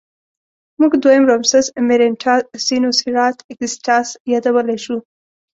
موږ 0.79 0.91
دویم 1.03 1.23
رامسس 1.31 1.65
مېرنټاه 1.87 2.37
سینوسېراټ 2.65 3.37
اګسټاس 3.51 4.07
یادولی 4.31 4.77
شو. 4.83 4.97